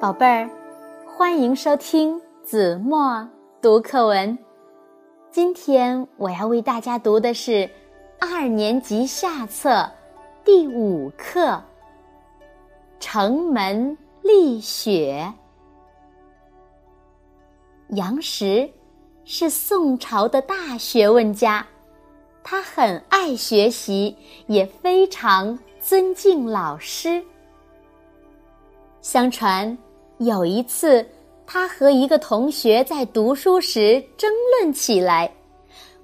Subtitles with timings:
[0.00, 0.50] 宝贝儿，
[1.06, 3.28] 欢迎收听子墨
[3.60, 4.38] 读课文。
[5.30, 7.68] 今天我要为大家读的是
[8.18, 9.86] 二年级下册
[10.42, 11.50] 第五课
[12.98, 15.30] 《城门立雪》。
[17.96, 18.70] 杨时
[19.24, 21.66] 是宋朝的大学问家，
[22.50, 24.16] 他很爱学习，
[24.48, 27.22] 也非常尊敬老师。
[29.00, 29.78] 相传。
[30.18, 31.06] 有一次，
[31.46, 35.30] 他和一个同学在读书时争论起来。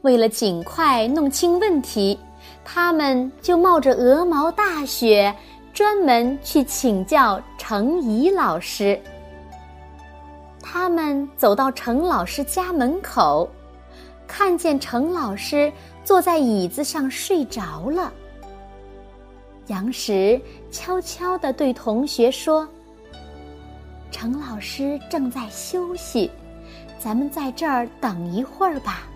[0.02, 2.16] 为了尽快弄清问题，
[2.64, 5.34] 他们就冒着鹅毛大雪，
[5.74, 8.96] 专门去请教程颐老师。
[10.62, 13.50] 他们走到程老师家门口，
[14.38, 15.72] 看见程老师
[16.04, 18.12] 坐在椅子上睡着了。
[19.68, 20.38] 杨时
[20.70, 22.68] 悄悄地对同学说。
[24.10, 26.30] 程老师正在休息，
[26.98, 29.08] 咱们在这儿等一会儿吧。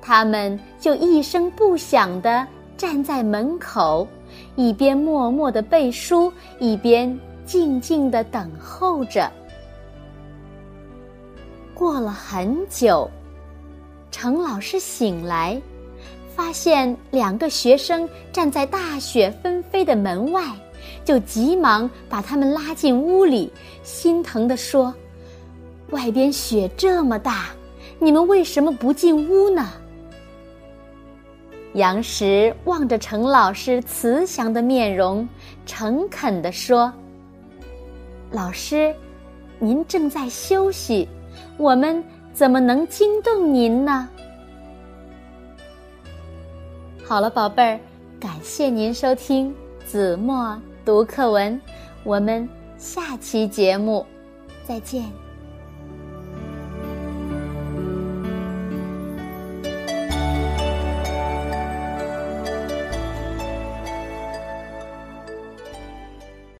[0.00, 2.46] 他们就一声不响地
[2.78, 4.08] 站在门口，
[4.56, 9.30] 一边默默地背书，一边静静地等候着。
[11.74, 13.10] 过了很久，
[14.24, 15.60] 程老师醒来，
[16.34, 20.42] 发现两个学生站在大雪纷飞的门外。
[21.04, 24.94] 就急忙把他们拉进屋里，心疼地说
[25.92, 27.48] ：“外边雪这么大，
[27.98, 29.68] 你们为什么不进屋呢？”
[31.74, 35.28] 杨时望着程老师慈祥的面容，
[35.66, 36.90] 诚恳地说
[38.32, 38.94] ：“老师，
[39.58, 41.06] 您正在休息，
[41.58, 42.02] 我们
[42.34, 44.08] 怎么能惊动您呢？”
[47.02, 47.80] 好了，宝贝儿，
[48.20, 49.54] 感谢您收听
[49.86, 50.60] 子墨。
[50.84, 51.58] 读课文，
[52.02, 54.04] 我们下期节目
[54.68, 55.23] 再见。